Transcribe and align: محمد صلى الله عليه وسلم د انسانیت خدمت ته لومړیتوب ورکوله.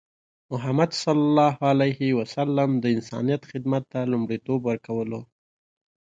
محمد 0.53 0.91
صلى 1.03 1.21
الله 1.29 1.53
عليه 1.71 1.99
وسلم 2.19 2.69
د 2.83 2.85
انسانیت 2.97 3.41
خدمت 3.51 3.83
ته 3.91 3.99
لومړیتوب 4.11 4.59
ورکوله. 4.65 5.19